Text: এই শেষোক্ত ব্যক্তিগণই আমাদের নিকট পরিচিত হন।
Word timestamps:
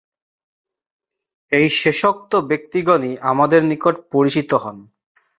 এই 1.51 1.67
শেষোক্ত 1.79 2.31
ব্যক্তিগণই 2.49 3.13
আমাদের 3.31 3.61
নিকট 3.63 3.95
পরিচিত 4.11 4.51
হন। 4.63 4.77